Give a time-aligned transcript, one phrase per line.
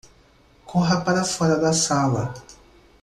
[0.65, 2.33] Corra para fora da sala